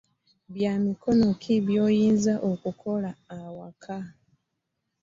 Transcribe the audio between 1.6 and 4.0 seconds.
byoyinza okukola awaka?